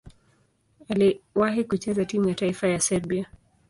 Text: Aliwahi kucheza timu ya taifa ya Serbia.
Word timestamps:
Aliwahi 0.89 1.63
kucheza 1.63 2.05
timu 2.05 2.29
ya 2.29 2.35
taifa 2.35 2.67
ya 2.67 2.79
Serbia. 2.79 3.25